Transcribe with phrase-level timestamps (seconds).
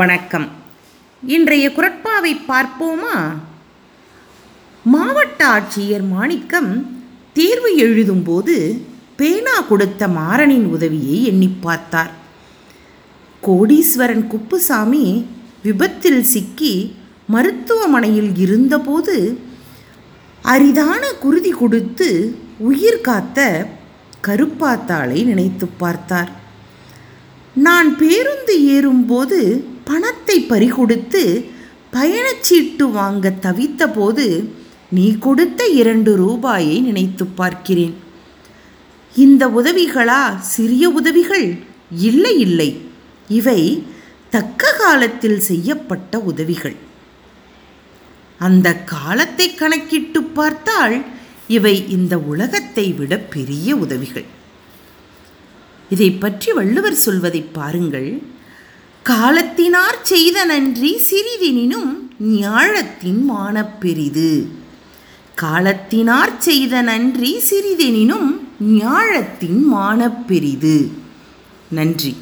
[0.00, 0.48] வணக்கம்.
[1.22, 3.16] இன்றைய குரட்பாவை பார்ப்போமா?
[4.84, 6.70] மாவட்ட ஆட்சியர் மாணிக்கம்
[7.32, 8.56] தேர்வு எழுதும்போது
[9.16, 12.10] பேனா கொடுத்த மாறனின் உதவியை எண்ணி பார்த்தார்.
[13.42, 15.26] கோடீஸ்வரன் குப்புசாமி
[15.62, 16.74] விபத்தில் சிக்கி
[17.26, 19.38] மருத்துவமனையில் இருந்தபோது
[20.42, 23.66] அரிதான குருதி கொடுத்து உயிர் காத்த
[24.26, 26.32] கருப்பாத்தாளை நினைத்து பார்த்தார்.
[27.54, 31.22] நான் பேருந்து ஏறும்போது பணத்தை பறிகொடுத்து
[31.92, 34.48] பயணச்சீட்டு வாங்க தவித்தபோது
[34.90, 37.94] நீ கொடுத்த இரண்டு ரூபாயை நினைத்து பார்க்கிறேன்.
[39.16, 40.38] இந்த உதவிகளா?
[40.38, 41.58] சிறிய உதவிகள்?
[41.90, 42.80] இல்லை இல்லை.
[43.28, 43.86] இவை
[44.30, 46.76] தக்க காலத்தில் செய்யப்பட்ட உதவிகள்.
[48.38, 51.04] அந்த காலத்தை கணக்கிட்டு பார்த்தால்
[51.48, 54.24] இவை இந்த உலகத்தை விட பெரிய உதவிகள்.
[55.90, 58.22] இதை பற்றி வள்ளுவர் சொல்வதை பாருங்கள்.
[59.08, 61.90] காலத்தினார் செய்த நன்றி சிறிதெனினும்
[62.20, 64.48] ஞாழத்தின் மானப் பெரிது
[65.42, 68.28] காலத்தினார் செய்த நன்றி சிறிதெனினும்
[68.60, 70.88] ஞாழத்தின் மானப்பெரிது.
[71.68, 72.16] நன்றி.